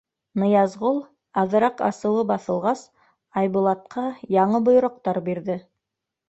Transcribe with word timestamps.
Ныязғол, 0.43 0.95
аҙыраҡ 1.41 1.83
асыуы 1.87 2.23
баҫылғас, 2.31 2.81
Айбулатҡа 3.43 4.07
яңы 4.39 4.63
бойороҡтар 4.71 5.21
бирҙе: 5.31 5.61